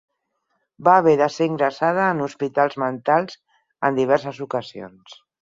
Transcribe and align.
Va 0.87 0.93
haver 1.01 1.13
de 1.19 1.27
ser 1.33 1.47
ingressada 1.49 2.07
en 2.13 2.23
hospitals 2.29 2.79
mentals 2.85 3.37
en 3.91 4.01
diverses 4.01 4.43
ocasions. 4.49 5.17